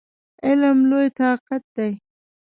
علم 0.45 0.77
لوی 0.89 1.07
طاقت 1.19 1.63
دی! 1.75 1.91